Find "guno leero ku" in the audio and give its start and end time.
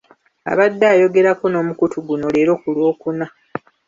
2.07-2.67